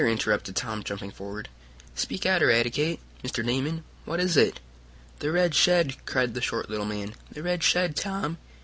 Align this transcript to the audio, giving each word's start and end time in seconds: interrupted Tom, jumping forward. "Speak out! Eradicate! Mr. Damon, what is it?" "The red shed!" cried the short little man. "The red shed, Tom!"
interrupted 0.09 0.55
Tom, 0.55 0.81
jumping 0.83 1.11
forward. 1.11 1.47
"Speak 1.93 2.25
out! 2.25 2.41
Eradicate! 2.41 2.99
Mr. 3.23 3.45
Damon, 3.45 3.83
what 4.03 4.19
is 4.19 4.35
it?" 4.35 4.59
"The 5.19 5.31
red 5.31 5.53
shed!" 5.53 5.95
cried 6.07 6.33
the 6.33 6.41
short 6.41 6.71
little 6.71 6.87
man. 6.87 7.13
"The 7.31 7.43
red 7.43 7.61
shed, 7.61 7.95
Tom!" 7.95 8.39